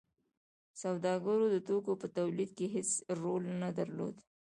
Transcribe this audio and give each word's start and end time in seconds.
سوداګرو 0.81 1.45
د 1.53 1.57
توکو 1.67 1.93
په 2.01 2.07
تولید 2.17 2.49
کې 2.57 2.67
هیڅ 2.75 2.89
رول 3.21 3.43
نه 3.61 3.69
درلود. 3.77 4.15